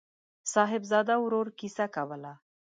[0.53, 2.33] صاحبزاده ورور کیسه کوله.